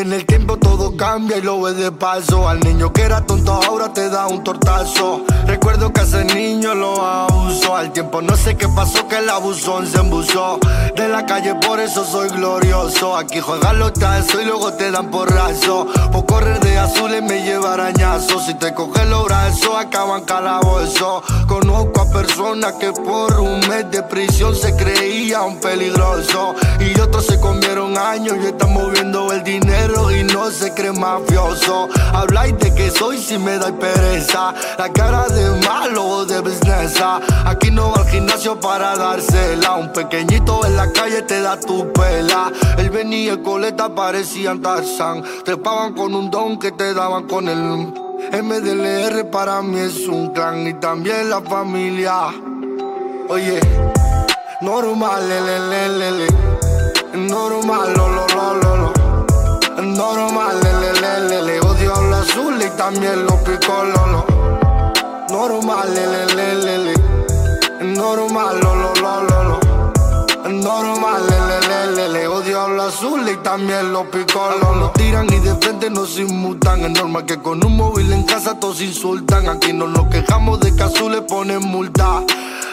En 0.00 0.14
el 0.14 0.24
tiempo 0.24 0.56
todo 0.56 0.96
cambia 0.96 1.36
y 1.36 1.42
lo 1.42 1.60
ves 1.60 1.76
de 1.76 1.92
paso. 1.92 2.48
Al 2.48 2.58
niño 2.60 2.90
que 2.90 3.02
era 3.02 3.20
tonto 3.20 3.52
ahora 3.52 3.92
te 3.92 4.08
da 4.08 4.28
un 4.28 4.42
tortazo. 4.42 5.26
Recuerdo 5.46 5.92
que 5.92 6.00
ese 6.00 6.24
niño 6.24 6.74
lo 6.74 7.04
abusó. 7.04 7.76
Al 7.76 7.92
tiempo 7.92 8.22
no 8.22 8.34
sé 8.34 8.56
qué 8.56 8.66
pasó 8.68 9.06
que 9.08 9.18
el 9.18 9.28
abusón 9.28 9.86
se 9.86 9.98
embusó. 9.98 10.58
De 10.96 11.06
la 11.06 11.26
calle 11.26 11.54
por 11.56 11.80
eso 11.80 12.06
soy 12.06 12.30
glorioso. 12.30 13.14
Aquí 13.14 13.40
juegan 13.40 13.78
los 13.78 13.92
tazos 13.92 14.40
y 14.40 14.46
luego 14.46 14.72
te 14.72 14.90
dan 14.90 15.10
porrazo. 15.10 15.86
Por 16.10 16.24
correr 16.24 16.60
de 16.60 16.78
azules 16.78 17.22
me 17.22 17.42
lleva 17.42 17.74
arañazo. 17.74 18.40
Si 18.40 18.54
te 18.54 18.72
cogen 18.72 19.10
los 19.10 19.26
brazos 19.26 19.76
acaban 19.76 20.24
calabozo. 20.24 21.22
Conozco 21.46 22.00
a 22.00 22.10
personas 22.10 22.72
que 22.80 22.90
por 22.90 23.38
un 23.38 23.60
mes 23.68 23.90
de 23.90 24.02
prisión 24.04 24.56
se 24.56 24.74
creían 24.74 25.60
peligroso. 25.60 26.54
Y 26.80 26.98
otros 26.98 27.26
se 27.26 27.38
comieron 27.38 27.98
años 27.98 28.38
y 28.42 28.46
están 28.46 28.72
moviendo 28.72 29.30
el 29.30 29.44
dinero 29.44 29.89
y 30.12 30.24
no 30.24 30.50
se 30.50 30.72
cree 30.74 30.92
mafioso. 30.92 31.88
Habláis 32.12 32.56
de 32.58 32.74
que 32.74 32.90
soy 32.90 33.18
si 33.18 33.38
me 33.38 33.58
da 33.58 33.72
pereza. 33.72 34.54
La 34.78 34.92
cara 34.92 35.26
de 35.28 35.50
malo 35.66 36.06
o 36.06 36.24
de 36.24 36.40
business. 36.40 37.00
Aquí 37.44 37.70
no 37.70 37.90
va 37.90 38.02
al 38.02 38.08
gimnasio 38.08 38.58
para 38.58 38.96
dársela. 38.96 39.76
Un 39.76 39.92
pequeñito 39.92 40.64
en 40.66 40.76
la 40.76 40.90
calle 40.92 41.22
te 41.22 41.40
da 41.40 41.58
tu 41.58 41.92
pela. 41.92 42.52
El 42.78 42.90
Benny 42.90 43.24
y 43.24 43.28
el 43.28 43.42
coleta 43.42 43.94
parecían 43.94 44.60
Tarzan. 44.60 45.22
Trepaban 45.44 45.94
con 45.94 46.14
un 46.14 46.30
don 46.30 46.58
que 46.58 46.72
te 46.72 46.94
daban 46.94 47.26
con 47.26 47.48
el 47.48 47.92
MDLR 48.32 49.30
para 49.30 49.60
mí 49.62 49.80
es 49.80 50.06
un 50.06 50.32
clan 50.32 50.66
y 50.66 50.74
también 50.74 51.30
la 51.30 51.40
familia. 51.40 52.28
Oye, 53.28 53.60
normal, 54.60 55.28
le, 55.28 55.40
le, 55.40 56.08
le, 56.18 56.26
normal, 57.14 57.92
lo, 57.96 58.08
lo, 58.08 58.26
lo, 58.28 58.54
lo. 58.54 58.69
Normal, 60.00 60.58
le, 60.62 60.72
le, 60.80 60.92
le, 60.98 61.28
le, 61.28 61.42
le. 61.42 61.60
Odio 61.60 61.94
los 62.08 62.20
azules 62.20 62.72
y 62.72 62.76
también 62.78 63.22
los 63.26 63.34
picololos. 63.40 64.24
Normal, 65.28 65.92
le, 65.92 66.06
le, 66.06 66.26
le, 66.34 66.54
le, 66.54 66.78
le. 66.78 66.94
Normal, 67.84 68.60
lo, 68.62 68.76
lo, 68.76 68.94
lo, 68.94 69.22
lo, 69.24 69.44
lo. 69.44 69.60
Normal, 70.48 71.22
le, 71.28 71.38
le, 71.48 71.68
le, 71.68 71.96
le, 71.96 72.08
le. 72.14 72.28
Odio 72.28 72.66
los 72.68 72.94
azules 72.94 73.34
y 73.34 73.42
también 73.42 73.92
los 73.92 74.06
picolos. 74.06 74.74
Nos 74.76 74.94
tiran 74.94 75.26
y 75.30 75.38
de 75.38 75.54
frente 75.56 75.90
nos 75.90 76.18
inmutan. 76.18 76.80
Es 76.80 76.92
normal 76.92 77.26
que 77.26 77.36
con 77.42 77.62
un 77.62 77.76
móvil 77.76 78.10
en 78.10 78.22
casa 78.22 78.58
todos 78.58 78.80
insultan. 78.80 79.50
Aquí 79.50 79.74
no 79.74 79.86
nos 79.86 80.06
quejamos 80.06 80.60
de 80.60 80.74
que 80.74 80.82
azules 80.82 81.20
ponen 81.28 81.60
multa. 81.60 82.22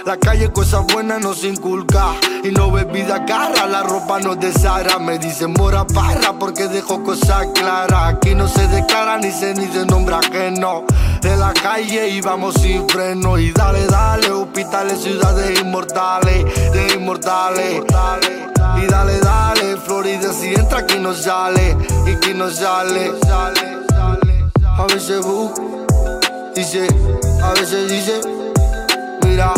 La 0.07 0.15
calle 0.15 0.53
cosas 0.53 0.85
buenas 0.93 1.19
nos 1.19 1.43
inculca. 1.43 2.15
Y 2.41 2.51
no 2.51 2.71
bebida 2.71 3.25
cara, 3.25 3.67
la 3.67 3.83
ropa 3.83 4.21
no 4.21 4.37
de 4.37 4.53
Sara. 4.53 4.99
Me 4.99 5.19
dicen 5.19 5.51
mora 5.51 5.85
parra 5.85 6.31
porque 6.39 6.69
dejo 6.69 7.03
cosas 7.03 7.47
claras 7.53 8.13
Aquí 8.13 8.33
no 8.33 8.47
se 8.47 8.69
declara 8.69 9.17
ni 9.17 9.31
se 9.31 9.53
ni 9.53 9.67
se 9.67 9.85
nombra 9.85 10.19
ajeno 10.19 10.85
De 11.21 11.35
la 11.35 11.51
calle 11.51 12.07
y 12.07 12.21
vamos 12.21 12.55
sin 12.55 12.87
freno. 12.87 13.37
Y 13.37 13.51
dale, 13.51 13.85
dale, 13.87 14.31
hospitales, 14.31 15.01
ciudades 15.01 15.59
inmortales 15.59 16.71
De 16.71 16.93
inmortales. 16.93 17.83
Y 18.81 18.85
dale, 18.85 19.19
dale, 19.19 19.75
Florida 19.75 20.31
si 20.31 20.53
entra 20.53 20.79
aquí 20.79 20.99
no 20.99 21.13
sale. 21.13 21.75
Y 22.05 22.11
aquí 22.11 22.33
no 22.33 22.49
sale. 22.49 23.11
A 24.63 24.85
veces 24.87 25.19
bu, 25.25 25.51
dice, 26.55 26.87
a 27.43 27.51
veces 27.51 27.89
dice 27.89 28.21
Mira, 29.25 29.53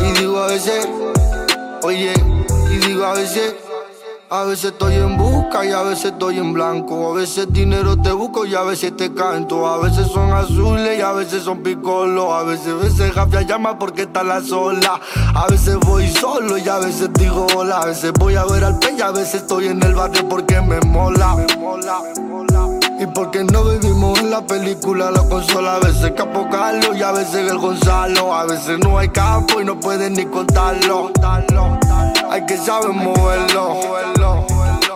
y 0.00 0.12
digo 0.18 0.38
a 0.38 0.46
veces, 0.46 0.88
oye, 1.82 2.12
y 2.70 2.78
digo 2.78 3.04
a 3.04 3.14
veces, 3.14 3.54
a 4.32 4.44
veces 4.44 4.66
estoy 4.66 4.94
en 4.94 5.16
busca 5.16 5.64
y 5.64 5.72
a 5.72 5.82
veces 5.82 6.12
estoy 6.12 6.38
en 6.38 6.52
blanco. 6.52 7.10
A 7.10 7.14
veces 7.14 7.52
dinero 7.52 8.00
te 8.00 8.12
busco 8.12 8.46
y 8.46 8.54
a 8.54 8.62
veces 8.62 8.96
te 8.96 9.12
canto. 9.12 9.66
A 9.66 9.78
veces 9.78 10.06
son 10.06 10.32
azules 10.32 10.98
y 10.98 11.02
a 11.02 11.10
veces 11.10 11.42
son 11.42 11.64
picolos. 11.64 12.32
A 12.32 12.44
veces, 12.44 12.72
veces 12.80 13.12
Jafia 13.12 13.42
llama 13.42 13.76
porque 13.76 14.02
está 14.02 14.22
la 14.22 14.40
sola. 14.40 15.00
A 15.34 15.48
veces 15.48 15.76
voy 15.80 16.08
solo 16.08 16.56
y 16.58 16.68
a 16.68 16.78
veces 16.78 17.12
digo 17.14 17.44
hola. 17.56 17.80
A 17.80 17.86
veces 17.86 18.12
voy 18.12 18.36
a 18.36 18.44
ver 18.44 18.62
al 18.62 18.78
pe 18.78 18.94
y 18.96 19.00
a 19.00 19.10
veces 19.10 19.42
estoy 19.42 19.66
en 19.66 19.82
el 19.82 19.96
barrio 19.96 20.28
porque 20.28 20.60
me 20.60 20.78
mola. 20.82 21.34
Me 21.34 21.56
mola, 21.56 22.00
me 22.14 22.22
mola. 22.22 22.39
Y 23.00 23.06
porque 23.06 23.42
no 23.44 23.64
vivimos 23.64 24.18
en 24.18 24.30
la 24.30 24.42
película, 24.42 25.10
la 25.10 25.22
consola. 25.26 25.76
A 25.76 25.78
veces 25.78 26.12
Capo 26.14 26.46
Carlos 26.50 26.94
y 26.94 27.02
a 27.02 27.12
veces 27.12 27.50
el 27.50 27.56
Gonzalo. 27.56 28.34
A 28.34 28.44
veces 28.44 28.78
no 28.78 28.98
hay 28.98 29.08
campo 29.08 29.58
y 29.58 29.64
no 29.64 29.80
pueden 29.80 30.12
ni 30.12 30.26
contarlo. 30.26 31.10
Hay 32.28 32.44
que 32.44 32.58
saber 32.58 32.90
moverlo. 32.90 33.80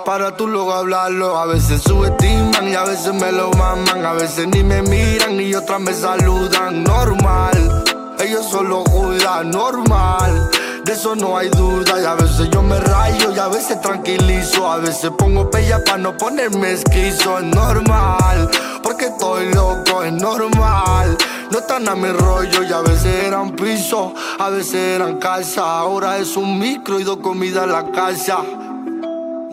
Para 0.05 0.37
tú 0.37 0.47
luego 0.47 0.75
hablarlo. 0.75 1.39
A 1.39 1.47
veces 1.47 1.81
subestiman 1.81 2.69
y 2.69 2.75
a 2.75 2.85
veces 2.85 3.15
me 3.15 3.33
lo 3.33 3.51
maman. 3.53 4.05
A 4.05 4.13
veces 4.13 4.49
ni 4.49 4.63
me 4.63 4.83
miran 4.83 5.41
y 5.41 5.55
otras 5.55 5.81
me 5.81 5.95
saludan. 5.95 6.85
Normal, 6.85 7.85
ellos 8.21 8.45
solo 8.51 8.85
judan. 8.85 9.51
Normal. 9.51 10.51
De 10.85 10.93
eso 10.93 11.17
no 11.17 11.37
hay 11.37 11.49
duda 11.49 11.99
y 11.99 12.05
a 12.05 12.15
veces 12.15 12.51
yo 12.51 12.63
me 12.63 12.79
rayo 12.79 13.33
y 13.35 13.39
a 13.39 13.49
veces 13.49 13.81
tranquilizo 13.81 14.71
A 14.71 14.77
veces 14.77 15.11
pongo 15.17 15.49
bella 15.51 15.83
para 15.83 15.97
no 15.97 16.15
ponerme 16.15 16.73
esquizo 16.73 17.39
Es 17.39 17.45
normal, 17.45 18.51
porque 18.83 19.07
estoy 19.07 19.53
loco, 19.55 20.03
es 20.03 20.13
normal 20.13 21.17
No 21.51 21.59
están 21.59 21.89
a 21.89 21.95
mi 21.95 22.11
rollo 22.11 22.63
y 22.63 22.73
a 22.73 22.81
veces 22.83 23.25
eran 23.25 23.53
piso, 23.53 24.13
a 24.39 24.51
veces 24.51 24.75
eran 24.75 25.19
casa 25.19 25.79
Ahora 25.79 26.19
es 26.19 26.37
un 26.37 26.59
micro 26.59 27.01
y 27.01 27.05
dos 27.05 27.19
comidas 27.19 27.65
en 27.65 27.73
la 27.73 27.91
casa 27.91 28.45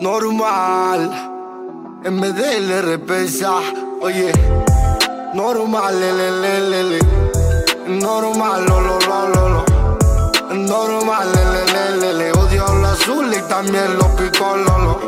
Normal, 0.00 1.10
en 2.04 2.20
vez 2.20 2.34
de 2.34 2.60
le 2.60 2.98
pesa 2.98 3.54
Oye, 4.02 4.32
normal, 5.32 6.00
le. 6.00 6.98
Normal, 7.86 8.64
lo, 8.66 8.80
lo, 8.80 8.98
lo, 8.98 9.48
lo. 9.48 9.51
Normal, 10.72 11.30
le, 11.34 11.66
le, 11.66 11.96
le, 11.98 12.12
le, 12.14 12.32
Odio 12.32 12.66
los 12.66 12.92
azules 12.92 13.42
y 13.44 13.46
también 13.46 13.94
los 13.98 14.08
lo, 14.08 14.98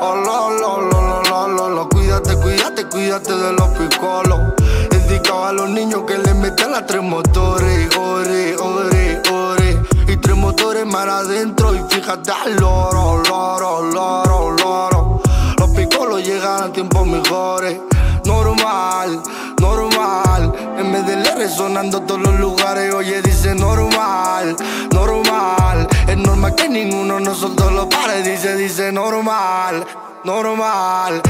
lo, 0.00 0.50
lo, 0.50 0.80
lo, 0.80 1.22
lo, 1.22 1.48
lo, 1.48 1.68
lo 1.68 1.88
Cuídate, 1.90 2.34
cuídate, 2.36 2.86
cuídate 2.86 3.36
de 3.36 3.52
los 3.52 3.68
picolos. 3.76 4.40
Dedicado 4.88 5.44
a 5.44 5.52
los 5.52 5.68
niños 5.68 6.04
que 6.06 6.16
le 6.16 6.32
meten 6.32 6.74
a 6.74 6.86
tres 6.86 7.02
motores. 7.02 7.94
Ore, 7.94 8.56
ore, 8.56 9.20
ore. 9.30 9.82
Y 10.08 10.16
tres 10.16 10.36
motores 10.36 10.86
mar 10.86 11.10
adentro 11.10 11.74
Y 11.74 11.84
fíjate 11.90 12.30
al 12.30 12.56
loro, 12.56 13.22
loro, 13.28 13.82
loro, 13.82 14.56
loro. 14.56 15.20
Los 15.58 15.70
picolos 15.72 16.24
llegan 16.26 16.62
a 16.62 16.72
tiempos 16.72 17.06
mejores. 17.06 17.82
Normal, 18.24 19.22
normal 19.60 20.75
En 20.86 20.92
vez 20.92 21.34
resonando 21.34 22.00
todos 22.02 22.20
los 22.20 22.38
lugares 22.38 22.94
Oye, 22.94 23.20
dice 23.20 23.56
normal, 23.56 24.54
normal. 24.92 25.88
Es 26.06 26.16
normal 26.16 26.54
que 26.54 26.68
ninguno 26.68 27.18
nosotros 27.18 27.72
lo 27.72 27.88
pare 27.88 28.22
Dice, 28.22 28.54
dice 28.54 28.92
normal, 28.92 29.84
normal. 30.22 31.20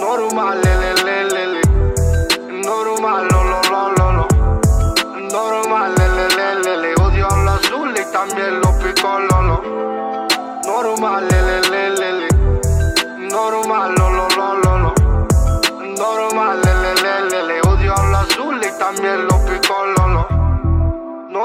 Normal, 0.00 0.60
le. 0.60 1.60
Normal, 2.62 3.28
lo, 3.30 3.44
lo, 3.44 3.62
lo, 3.70 3.90
lo, 3.92 4.12
lo. 4.12 4.26
Normal, 5.30 5.94
le, 5.96 6.94
Odio 7.00 7.28
los 7.28 7.64
azules 7.64 8.06
y 8.08 8.12
también 8.12 8.60
los 8.60 8.74
picolos 8.82 9.62
Normal, 10.66 11.28
le, 11.28 11.36
le, 11.36 11.37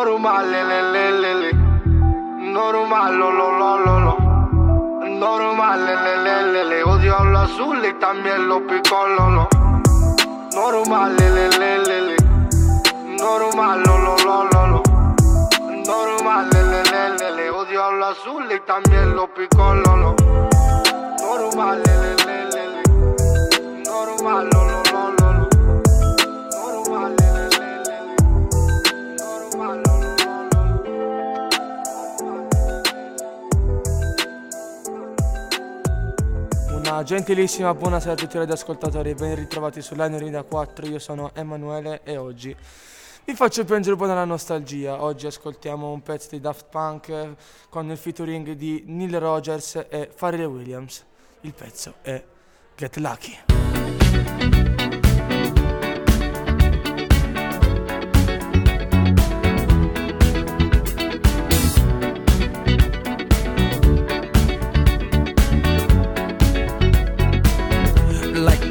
Normal, 0.05 0.51
le, 0.51 0.65
le, 0.65 1.11
le, 1.13 1.33
le, 1.33 1.53
Normal, 2.51 3.17
lo, 3.17 3.31
lo, 3.31 3.51
lo, 3.57 3.77
lo, 3.77 3.99
lo 4.01 4.17
Normal, 5.07 5.85
le, 5.85 5.95
le, 5.95 6.17
le, 6.17 6.51
le, 6.51 6.65
le 6.65 6.83
Odio 6.83 7.23
los 7.23 7.49
azules 7.49 7.93
y 7.95 7.99
también 8.01 8.49
los 8.49 8.63
picolos 8.63 9.47
Normal, 10.53 11.15
le, 11.15 11.29
le, 11.29 11.47
le, 11.57 12.01
le, 12.01 12.17
Normal, 13.15 13.81
lo, 13.85 13.97
lo, 13.97 14.17
lo, 14.25 14.43
lo, 14.43 14.67
lo 14.67 14.83
Normal, 15.85 16.49
le, 16.51 16.63
le, 16.63 16.83
le, 16.83 17.09
le, 17.17 17.31
le 17.37 17.49
Odio 17.49 17.91
los 17.91 18.17
azules 18.17 18.57
y 18.57 18.67
también 18.67 19.15
los 19.15 19.29
picolos 19.29 20.15
Normal, 21.21 21.81
le, 21.81 21.93
le, 21.97 22.15
le, 22.25 22.37
le, 22.51 22.63
le 22.67 22.81
Normal, 23.85 24.49
lo, 24.51 24.63
lo, 24.65 24.67
lo, 24.67 24.67
lo, 24.67 24.72
gentilissima, 37.03 37.73
buonasera 37.73 38.13
a 38.13 38.15
tutti 38.15 38.37
gli 38.37 38.51
ascoltatori, 38.51 39.13
ben 39.13 39.35
ritrovati 39.35 39.81
su 39.81 39.93
Line 39.95 40.43
4, 40.43 40.85
io 40.87 40.99
sono 40.99 41.31
Emanuele 41.33 42.01
e 42.03 42.17
oggi 42.17 42.55
vi 43.25 43.35
faccio 43.35 43.63
piangere 43.63 43.93
un 43.93 43.99
po' 43.99 44.05
dalla 44.05 44.25
nostalgia. 44.25 45.01
Oggi 45.01 45.27
ascoltiamo 45.27 45.89
un 45.91 46.01
pezzo 46.01 46.27
di 46.31 46.41
Daft 46.41 46.65
Punk 46.69 47.35
con 47.69 47.89
il 47.89 47.97
featuring 47.97 48.51
di 48.51 48.83
Neil 48.87 49.17
Rogers 49.17 49.85
e 49.89 50.09
Pharrell 50.13 50.47
Williams. 50.47 51.05
Il 51.41 51.53
pezzo 51.53 51.93
è 52.01 52.21
Get 52.75 52.97
Lucky. 52.97 54.72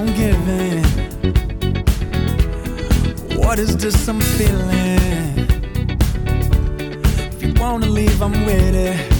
I'm 0.00 0.06
giving? 0.14 0.82
What 3.36 3.58
is 3.58 3.76
this 3.76 4.08
I'm 4.08 4.18
feeling? 4.18 4.98
If 7.32 7.42
you 7.42 7.52
wanna 7.60 7.84
leave, 7.84 8.22
I'm 8.22 8.32
with 8.46 8.74
it. 8.74 9.19